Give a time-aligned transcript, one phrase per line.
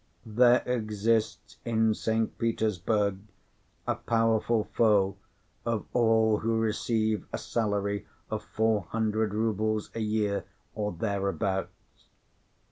[0.25, 2.35] There exists in St.
[2.39, 3.19] Petersburg
[3.85, 5.15] a powerful foe
[5.63, 12.07] of all who receive a salary of four hundred rubles a year, or thereabouts.